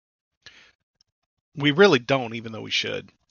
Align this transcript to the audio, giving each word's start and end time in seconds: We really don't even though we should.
We 1.55 1.71
really 1.71 1.99
don't 1.99 2.33
even 2.33 2.51
though 2.53 2.61
we 2.63 2.71
should. 2.71 3.11